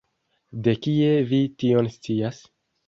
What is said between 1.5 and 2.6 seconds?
tion scias?